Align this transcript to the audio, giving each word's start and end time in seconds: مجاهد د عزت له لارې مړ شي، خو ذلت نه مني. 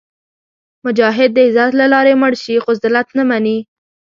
مجاهد 0.87 1.29
د 1.33 1.37
عزت 1.47 1.71
له 1.81 1.85
لارې 1.93 2.13
مړ 2.21 2.33
شي، 2.43 2.55
خو 2.63 2.71
ذلت 2.83 3.07
نه 3.17 3.23
مني. 3.29 3.57